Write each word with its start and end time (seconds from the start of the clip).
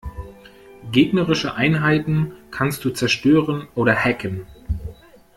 Gegnerische 0.91 1.53
Einheiten 1.53 2.31
kannst 2.49 2.83
du 2.85 2.89
zerstören 2.89 3.67
oder 3.75 3.93
hacken. 3.93 4.47